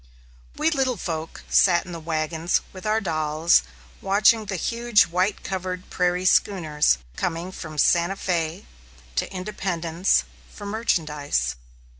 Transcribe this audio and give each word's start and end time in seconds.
We 0.57 0.71
little 0.71 0.97
folk 0.97 1.43
sat 1.47 1.85
in 1.85 1.91
the 1.91 1.99
wagons 1.99 2.61
with 2.73 2.87
our 2.87 2.99
dolls, 2.99 3.61
watching 4.01 4.45
the 4.45 4.55
huge 4.55 5.03
white 5.03 5.43
covered 5.43 5.91
"prairie 5.91 6.25
schooners" 6.25 6.97
coming 7.15 7.51
from 7.51 7.77
Santa 7.77 8.15
Fé 8.15 8.65
to 9.15 9.31
Independence 9.31 10.23
for 10.49 10.65
merchandise. 10.65 11.55